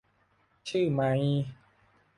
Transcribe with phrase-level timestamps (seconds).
[0.69, 1.11] ชื่อใหม่